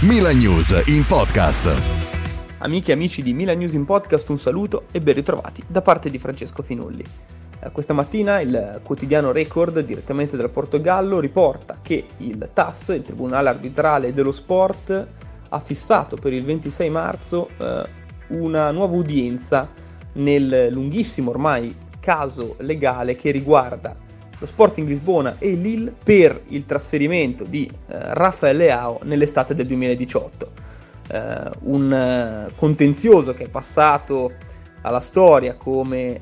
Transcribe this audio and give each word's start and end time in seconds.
Milan 0.00 0.36
News 0.36 0.82
in 0.88 1.06
podcast. 1.06 1.82
Amiche 2.58 2.90
e 2.90 2.94
amici 2.94 3.22
di 3.22 3.32
Milan 3.32 3.56
News 3.56 3.72
in 3.72 3.86
Podcast, 3.86 4.28
un 4.28 4.38
saluto 4.38 4.84
e 4.92 5.00
ben 5.00 5.14
ritrovati 5.14 5.62
da 5.66 5.80
parte 5.80 6.10
di 6.10 6.18
Francesco 6.18 6.62
Finulli. 6.62 7.02
Eh, 7.60 7.70
questa 7.70 7.94
mattina 7.94 8.40
il 8.40 8.82
quotidiano 8.84 9.32
Record, 9.32 9.80
direttamente 9.80 10.36
dal 10.36 10.50
Portogallo, 10.50 11.18
riporta 11.18 11.78
che 11.80 12.04
il 12.18 12.50
TAS, 12.52 12.88
il 12.88 13.00
Tribunale 13.00 13.48
Arbitrale 13.48 14.12
dello 14.12 14.32
Sport, 14.32 15.06
ha 15.48 15.60
fissato 15.60 16.16
per 16.16 16.34
il 16.34 16.44
26 16.44 16.90
marzo 16.90 17.48
eh, 17.56 17.88
una 18.28 18.70
nuova 18.72 18.96
udienza 18.96 19.66
nel 20.12 20.68
lunghissimo 20.72 21.30
ormai 21.30 21.74
caso 22.00 22.56
legale 22.58 23.16
che 23.16 23.30
riguarda 23.30 23.96
lo 24.38 24.46
Sporting 24.46 24.88
Lisbona 24.88 25.36
e 25.38 25.54
Lille 25.54 25.92
per 26.02 26.40
il 26.48 26.66
trasferimento 26.66 27.44
di 27.44 27.66
eh, 27.66 27.74
Raffaele 27.88 28.64
Leao 28.64 29.00
nell'estate 29.04 29.54
del 29.54 29.66
2018 29.66 30.50
eh, 31.08 31.50
un 31.62 31.92
eh, 31.92 32.52
contenzioso 32.54 33.32
che 33.34 33.44
è 33.44 33.48
passato 33.48 34.32
alla 34.82 35.00
storia 35.00 35.54
come 35.54 36.20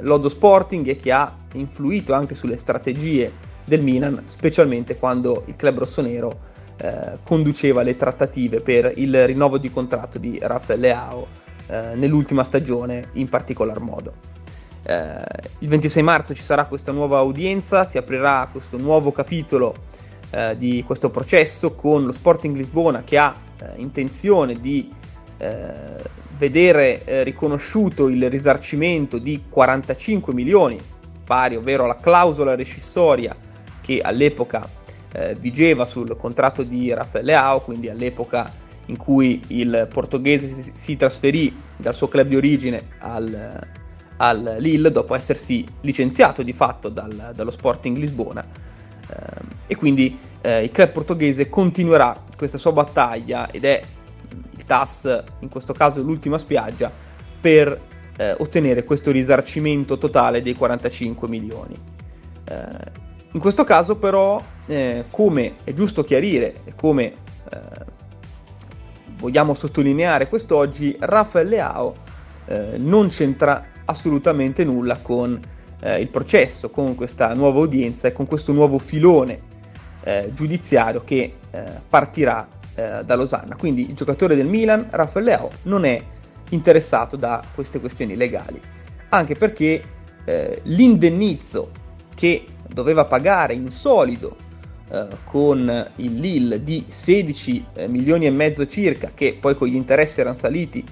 Lodo 0.00 0.28
Sporting 0.28 0.86
e 0.86 0.96
che 0.96 1.12
ha 1.12 1.34
influito 1.54 2.12
anche 2.12 2.34
sulle 2.34 2.58
strategie 2.58 3.32
del 3.64 3.82
Milan, 3.82 4.24
specialmente 4.26 4.98
quando 4.98 5.44
il 5.46 5.56
club 5.56 5.78
rossonero 5.78 6.50
eh, 6.76 7.18
conduceva 7.22 7.82
le 7.82 7.96
trattative 7.96 8.60
per 8.60 8.92
il 8.96 9.26
rinnovo 9.26 9.58
di 9.58 9.70
contratto 9.70 10.18
di 10.18 10.38
Rafael 10.40 10.80
Leao 10.80 11.26
eh, 11.68 11.94
nell'ultima 11.94 12.44
stagione 12.44 13.04
in 13.12 13.28
particolar 13.28 13.80
modo. 13.80 14.31
Eh, 14.84 15.24
il 15.60 15.68
26 15.68 16.02
marzo 16.02 16.34
ci 16.34 16.42
sarà 16.42 16.66
questa 16.66 16.92
nuova 16.92 17.20
udienza, 17.20 17.86
si 17.86 17.98
aprirà 17.98 18.48
questo 18.50 18.78
nuovo 18.78 19.12
capitolo 19.12 19.74
eh, 20.30 20.56
di 20.56 20.82
questo 20.86 21.10
processo 21.10 21.74
con 21.74 22.04
lo 22.04 22.12
Sporting 22.12 22.56
Lisbona 22.56 23.02
che 23.04 23.18
ha 23.18 23.34
eh, 23.60 23.72
intenzione 23.76 24.54
di 24.54 24.90
eh, 25.38 25.72
vedere 26.36 27.04
eh, 27.04 27.22
riconosciuto 27.22 28.08
il 28.08 28.28
risarcimento 28.28 29.18
di 29.18 29.44
45 29.48 30.34
milioni, 30.34 30.78
pari 31.24 31.56
ovvero 31.56 31.86
la 31.86 31.96
clausola 31.96 32.54
rescissoria 32.54 33.36
che 33.80 34.00
all'epoca 34.00 34.68
eh, 35.12 35.36
vigeva 35.38 35.86
sul 35.86 36.16
contratto 36.16 36.62
di 36.62 36.92
Raffaele 36.92 37.26
Leao, 37.26 37.60
quindi 37.60 37.88
all'epoca 37.88 38.50
in 38.86 38.96
cui 38.96 39.40
il 39.48 39.86
portoghese 39.92 40.62
si, 40.62 40.72
si 40.74 40.96
trasferì 40.96 41.54
dal 41.76 41.94
suo 41.94 42.08
club 42.08 42.26
di 42.26 42.36
origine 42.36 42.80
al, 42.98 43.60
al 44.22 44.56
Lille 44.58 44.92
dopo 44.92 45.16
essersi 45.16 45.64
licenziato 45.80 46.42
di 46.42 46.52
fatto 46.52 46.88
dal, 46.88 47.32
dallo 47.34 47.50
Sporting 47.50 47.96
Lisbona 47.96 48.44
eh, 49.08 49.16
e 49.66 49.76
quindi 49.76 50.16
eh, 50.40 50.62
il 50.62 50.70
club 50.70 50.90
portoghese 50.90 51.48
continuerà 51.48 52.16
questa 52.36 52.56
sua 52.56 52.72
battaglia 52.72 53.50
ed 53.50 53.64
è 53.64 53.82
il 54.50 54.64
TAS, 54.64 55.24
in 55.40 55.48
questo 55.48 55.72
caso 55.72 56.00
l'ultima 56.00 56.38
spiaggia, 56.38 56.90
per 57.40 57.80
eh, 58.16 58.36
ottenere 58.38 58.84
questo 58.84 59.10
risarcimento 59.10 59.98
totale 59.98 60.40
dei 60.40 60.54
45 60.54 61.28
milioni. 61.28 61.74
Eh, 62.44 63.00
in 63.32 63.40
questo 63.40 63.64
caso 63.64 63.96
però, 63.96 64.40
come 65.10 65.54
è 65.64 65.72
giusto 65.72 66.04
chiarire 66.04 66.60
e 66.64 66.74
come 66.76 67.14
vogliamo 69.16 69.54
sottolineare 69.54 70.28
quest'oggi, 70.28 70.94
Rafael 71.00 71.48
Leao 71.48 71.94
eh, 72.44 72.76
non 72.78 73.08
c'entra 73.08 73.71
assolutamente 73.86 74.64
nulla 74.64 74.96
con 74.96 75.40
il 75.84 76.08
processo, 76.10 76.70
con 76.70 76.94
questa 76.94 77.34
nuova 77.34 77.58
udienza 77.58 78.06
e 78.06 78.12
con 78.12 78.24
questo 78.24 78.52
nuovo 78.52 78.78
filone 78.78 79.50
eh, 80.04 80.30
giudiziario 80.34 81.02
che 81.04 81.34
eh, 81.50 81.64
partirà 81.88 82.46
eh, 82.74 83.02
da 83.04 83.14
Losanna. 83.14 83.56
Quindi 83.56 83.88
il 83.88 83.94
giocatore 83.94 84.34
del 84.34 84.46
Milan, 84.46 84.86
Raffaele 84.90 85.30
Leao, 85.30 85.50
non 85.62 85.84
è 85.84 86.00
interessato 86.50 87.16
da 87.16 87.42
queste 87.54 87.80
questioni 87.80 88.16
legali, 88.16 88.60
anche 89.10 89.34
perché 89.34 89.82
eh, 90.24 90.60
l'indennizzo 90.64 91.70
che 92.14 92.44
doveva 92.68 93.04
pagare 93.04 93.54
in 93.54 93.68
solido 93.70 94.36
eh, 94.90 95.06
con 95.24 95.90
il 95.96 96.14
Lille 96.14 96.62
di 96.62 96.84
16 96.88 97.66
eh, 97.74 97.88
milioni 97.88 98.26
e 98.26 98.30
mezzo 98.30 98.66
circa, 98.66 99.12
che 99.14 99.36
poi 99.40 99.54
con 99.56 99.68
gli 99.68 99.74
interessi 99.74 100.20
erano 100.20 100.36
saliti 100.36 100.84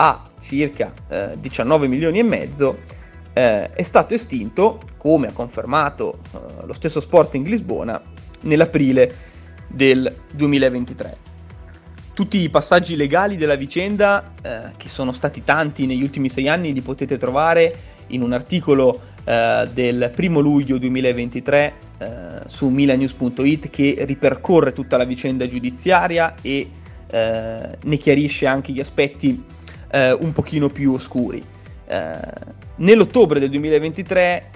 a 0.00 0.22
circa 0.40 0.92
19 1.36 1.88
milioni 1.88 2.20
e 2.20 2.22
mezzo, 2.22 2.78
è 3.32 3.82
stato 3.82 4.14
estinto, 4.14 4.78
come 4.96 5.26
ha 5.26 5.32
confermato 5.32 6.20
lo 6.64 6.72
stesso 6.72 7.00
Sporting 7.00 7.44
Lisbona, 7.46 8.00
nell'aprile 8.42 9.14
del 9.68 10.14
2023. 10.32 11.16
Tutti 12.14 12.38
i 12.38 12.48
passaggi 12.48 12.96
legali 12.96 13.36
della 13.36 13.54
vicenda, 13.54 14.32
eh, 14.42 14.72
che 14.76 14.88
sono 14.88 15.12
stati 15.12 15.44
tanti 15.44 15.86
negli 15.86 16.02
ultimi 16.02 16.28
sei 16.28 16.48
anni, 16.48 16.72
li 16.72 16.80
potete 16.80 17.16
trovare 17.16 17.72
in 18.08 18.22
un 18.22 18.32
articolo 18.32 19.00
eh, 19.22 19.68
del 19.72 20.12
1 20.16 20.40
luglio 20.40 20.78
2023 20.78 21.74
eh, 21.98 22.08
su 22.46 22.68
milanews.it 22.68 23.70
che 23.70 23.98
ripercorre 24.00 24.72
tutta 24.72 24.96
la 24.96 25.04
vicenda 25.04 25.46
giudiziaria 25.46 26.34
e 26.42 26.68
eh, 27.08 27.78
ne 27.80 27.96
chiarisce 27.98 28.46
anche 28.46 28.72
gli 28.72 28.80
aspetti 28.80 29.44
eh, 29.90 30.12
un 30.12 30.32
pochino 30.32 30.68
più 30.68 30.92
oscuri. 30.92 31.42
Eh, 31.86 32.18
nell'ottobre 32.76 33.40
del 33.40 33.50
2023 33.50 34.50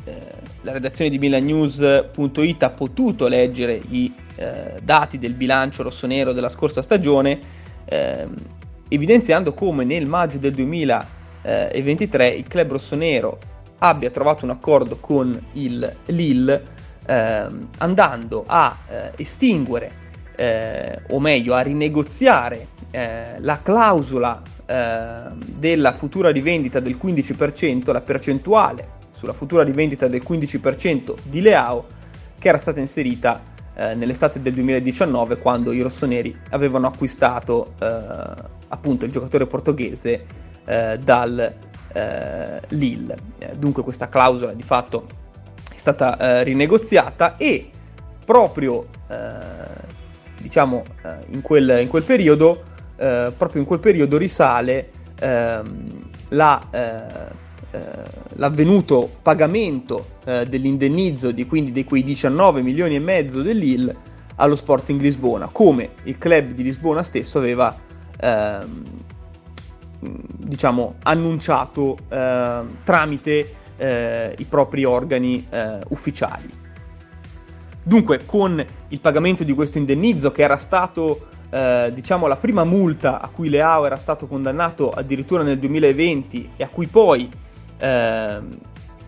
la 0.62 0.72
redazione 0.72 1.10
di 1.10 1.18
milanews.it 1.18 2.62
ha 2.62 2.70
potuto 2.70 3.26
leggere 3.26 3.80
i 3.90 4.12
eh, 4.36 4.74
dati 4.82 5.18
del 5.18 5.34
bilancio 5.34 5.82
rossonero 5.82 6.32
della 6.32 6.48
scorsa 6.48 6.82
stagione, 6.82 7.38
eh, 7.84 8.26
evidenziando 8.88 9.52
come 9.54 9.84
nel 9.84 10.06
maggio 10.06 10.38
del 10.38 10.52
2023 10.52 12.28
il 12.28 12.46
club 12.46 12.70
rossonero 12.70 13.38
abbia 13.78 14.10
trovato 14.10 14.44
un 14.44 14.50
accordo 14.50 14.96
con 14.98 15.38
il 15.54 15.96
Lille 16.06 16.64
eh, 17.06 17.46
andando 17.78 18.44
a 18.46 18.76
eh, 18.88 19.10
estinguere 19.16 20.00
eh, 20.36 21.00
o 21.10 21.20
meglio 21.20 21.54
a 21.54 21.60
rinegoziare 21.60 22.68
eh, 22.90 23.40
la 23.40 23.60
clausola 23.62 24.42
della 24.64 25.92
futura 25.92 26.30
rivendita 26.30 26.80
del 26.80 26.96
15%, 26.96 27.92
la 27.92 28.00
percentuale 28.00 29.00
sulla 29.12 29.34
futura 29.34 29.62
rivendita 29.62 30.08
del 30.08 30.22
15% 30.26 31.14
di 31.24 31.42
Leao 31.42 31.84
che 32.38 32.48
era 32.48 32.58
stata 32.58 32.80
inserita 32.80 33.40
eh, 33.74 33.94
nell'estate 33.94 34.42
del 34.42 34.52
2019 34.52 35.38
quando 35.38 35.72
i 35.72 35.80
rossoneri 35.80 36.36
avevano 36.50 36.88
acquistato 36.88 37.74
eh, 37.78 37.86
appunto 38.68 39.04
il 39.04 39.12
giocatore 39.12 39.46
portoghese 39.46 40.26
eh, 40.64 40.98
dal 40.98 41.54
eh, 41.92 42.60
Lille. 42.68 43.16
Eh, 43.38 43.56
dunque 43.56 43.84
questa 43.84 44.08
clausola 44.08 44.52
di 44.52 44.62
fatto 44.62 45.06
è 45.72 45.78
stata 45.78 46.16
eh, 46.16 46.42
rinegoziata 46.42 47.36
e 47.36 47.70
proprio 48.24 48.86
diciamo 50.42 50.82
in 51.30 51.40
quel, 51.40 51.78
in, 51.80 51.88
quel, 51.88 52.02
periodo 52.02 52.62
proprio 52.96 53.60
in 53.60 53.64
quel 53.64 53.78
periodo 53.78 54.18
risale 54.18 54.90
ehm, 55.18 56.10
la 56.30 57.30
eh, 57.74 57.80
l'avvenuto 58.34 59.10
pagamento 59.22 60.18
eh, 60.26 60.44
dell'indennizzo 60.44 61.30
di 61.30 61.46
quindi 61.46 61.72
di 61.72 61.84
quei 61.84 62.04
19 62.04 62.60
milioni 62.60 62.96
e 62.96 62.98
mezzo 62.98 63.40
dell'IL 63.40 63.96
allo 64.36 64.56
Sporting 64.56 65.00
Lisbona, 65.00 65.48
come 65.50 65.92
il 66.02 66.18
club 66.18 66.48
di 66.48 66.62
Lisbona 66.62 67.02
stesso 67.02 67.38
aveva 67.38 67.74
ehm, 68.20 68.82
diciamo 70.00 70.96
annunciato 71.02 71.96
eh, 72.10 72.60
tramite 72.84 73.54
eh, 73.78 74.34
i 74.36 74.44
propri 74.44 74.84
organi 74.84 75.46
eh, 75.48 75.78
ufficiali. 75.88 76.50
Dunque, 77.82 78.24
con 78.24 78.64
il 78.88 79.00
pagamento 79.00 79.44
di 79.44 79.52
questo 79.54 79.78
indennizzo, 79.78 80.32
che 80.32 80.42
era 80.42 80.56
stato 80.56 81.26
eh, 81.50 81.90
diciamo 81.92 82.26
la 82.26 82.36
prima 82.36 82.64
multa 82.64 83.20
a 83.20 83.28
cui 83.28 83.48
Leao 83.48 83.86
era 83.86 83.96
stato 83.96 84.26
condannato 84.26 84.90
addirittura 84.90 85.42
nel 85.42 85.58
2020 85.58 86.50
e 86.56 86.62
a 86.64 86.68
cui 86.68 86.86
poi 86.86 87.28
Ehm, 87.82 88.48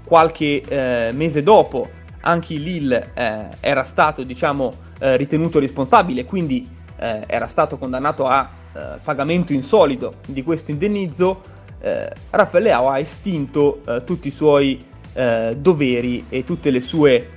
qualche 0.05 0.61
eh, 0.61 1.13
mese 1.15 1.43
dopo 1.43 1.89
anche 2.23 2.55
Lille 2.57 3.13
eh, 3.15 3.47
era 3.61 3.85
stato 3.85 4.23
diciamo, 4.23 4.75
eh, 4.99 5.17
ritenuto 5.17 5.61
responsabile, 5.61 6.25
quindi 6.25 6.69
eh, 6.97 7.23
era 7.27 7.47
stato 7.47 7.79
condannato 7.79 8.27
a 8.27 8.51
eh, 8.73 8.99
pagamento 9.03 9.53
insolito 9.53 10.17
di 10.27 10.43
questo 10.43 10.73
indennizzo, 10.73 11.41
eh, 11.81 12.11
Raffaele 12.31 12.69
Leao 12.69 12.91
ha 12.91 12.99
estinto 12.99 13.81
eh, 13.87 14.03
tutti 14.05 14.29
i 14.29 14.33
suoi 14.33 14.85
eh, 15.13 15.57
doveri 15.57 16.27
e 16.29 16.45
tutte 16.45 16.71
le 16.71 16.81
sue 16.81 17.29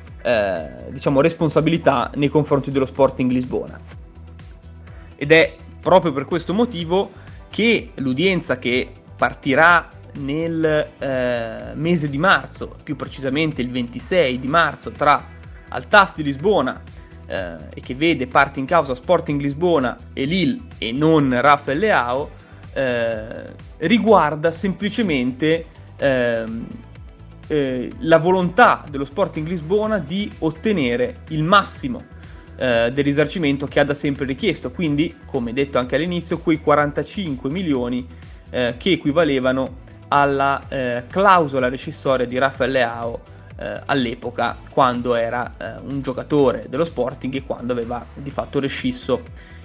diciamo, 0.92 1.22
responsabilità 1.22 2.12
nei 2.16 2.30
confronti 2.30 2.72
dello 2.72 2.86
Sporting 2.86 3.32
Lisbona. 3.32 3.80
Ed 5.16 5.32
è 5.32 5.56
proprio 5.80 6.12
per 6.12 6.26
questo 6.26 6.54
motivo 6.54 7.12
che 7.50 7.92
l'udienza 7.96 8.58
che 8.58 8.92
partirà 9.16 9.88
nel 10.16 10.86
eh, 10.98 11.72
mese 11.76 12.10
di 12.10 12.18
marzo, 12.18 12.76
più 12.84 12.96
precisamente 12.96 13.62
il 13.62 13.72
26 13.72 14.40
di 14.40 14.48
marzo, 14.48 14.92
tra 14.92 15.26
Altas 15.70 16.16
di 16.16 16.24
Lisbona 16.24 16.82
eh, 17.28 17.56
e 17.74 17.82
che 17.82 17.96
vede 17.96 18.28
parte 18.28 18.60
in 18.60 18.66
causa 18.66 18.96
Sporting 18.96 19.40
Lisbona 19.42 19.98
e 20.14 20.26
Lille 20.26 20.62
e 20.78 20.92
non 20.92 21.40
Rafael 21.40 21.78
Leao, 21.78 22.30
eh, 22.74 23.54
riguarda 23.78 24.52
semplicemente 24.52 25.66
ehm, 25.98 26.68
eh, 27.48 27.90
la 28.00 28.18
volontà 28.20 28.84
dello 28.90 29.06
Sporting 29.06 29.48
Lisbona 29.48 30.00
di 30.00 30.32
ottenere 30.40 31.22
il 31.30 31.44
massimo 31.44 32.04
eh, 32.58 32.92
del 32.92 33.04
risarcimento 33.04 33.68
che 33.68 33.80
ha 33.80 33.86
da 33.86 33.94
sempre 33.94 34.26
richiesto, 34.26 34.72
quindi 34.72 35.16
come 35.26 35.54
detto 35.54 35.78
anche 35.78 35.96
all'inizio, 35.96 36.40
quei 36.40 36.60
45 36.60 37.50
milioni 37.50 38.08
eh, 38.50 38.76
che 38.78 38.92
equivalevano 38.92 39.86
alla 40.10 40.62
eh, 40.68 41.04
clausola 41.10 41.70
rescissoria 41.70 42.26
di 42.26 42.38
Rafael 42.38 42.72
Leao 42.72 43.20
eh, 43.58 43.82
all'epoca 43.86 44.58
quando 44.72 45.16
era 45.16 45.56
un 45.82 46.02
giocatore 46.02 46.66
dello 46.70 46.86
Sporting 46.86 47.34
e 47.34 47.44
quando 47.44 47.74
aveva 47.74 48.06
di 48.14 48.32
fatto 48.32 48.60
rescisso 48.60 49.22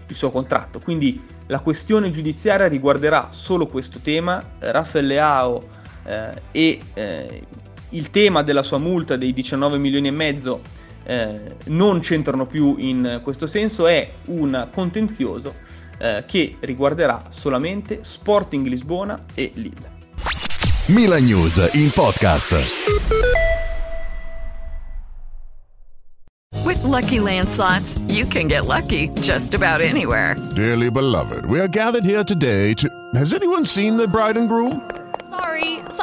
il 0.06 0.14
suo 0.14 0.30
contratto. 0.30 0.78
Quindi 0.78 1.22
la 1.46 1.60
questione 1.60 2.10
giudiziaria 2.10 2.66
riguarderà 2.66 3.28
solo 3.30 3.66
questo 3.66 3.98
tema, 4.00 4.42
Rafael 4.58 5.06
Leao 5.06 5.80
eh, 6.04 6.42
e 6.50 6.80
eh, 6.94 7.42
il 7.92 8.10
tema 8.10 8.42
della 8.42 8.62
sua 8.62 8.78
multa 8.78 9.16
dei 9.16 9.32
19 9.32 9.78
milioni 9.78 10.08
e 10.08 10.12
mezzo 10.12 10.60
eh, 11.04 11.56
non 11.66 12.00
c'entrano 12.00 12.46
più 12.46 12.76
in 12.78 13.20
questo 13.22 13.46
senso, 13.46 13.86
è 13.86 14.12
un 14.26 14.68
contenzioso 14.72 15.54
eh, 15.98 16.24
che 16.26 16.56
riguarderà 16.60 17.30
solamente 17.30 18.00
Sporting 18.02 18.66
Lisbona 18.66 19.18
e 19.34 19.50
Lille. 19.54 20.00
Milan 20.88 21.24
News 21.24 21.58
in 21.74 21.90
podcast. 21.90 22.52
With 26.64 26.82
lucky 26.82 27.18
landslots, 27.18 27.98
you 28.08 28.26
can 28.26 28.48
get 28.48 28.66
lucky 28.66 29.08
just 29.20 29.54
about 29.54 29.80
anywhere. 29.80 30.36
Dearly 30.54 30.90
beloved, 30.90 31.44
we 31.46 31.60
are 31.60 31.68
gathered 31.68 32.04
here 32.04 32.24
today 32.24 32.74
to. 32.74 32.88
Has 33.14 33.32
anyone 33.32 33.64
seen 33.64 33.96
the 33.96 34.08
bride 34.08 34.36
and 34.36 34.48
groom? 34.48 34.80
Sorry, 35.30 35.78